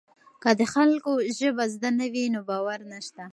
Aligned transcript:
که 0.41 0.49
د 0.59 0.61
خلکو 0.73 1.11
ژبه 1.37 1.65
زده 1.73 1.89
نه 1.99 2.07
وي 2.13 2.25
نو 2.33 2.41
باور 2.49 2.79
نشته. 2.91 3.23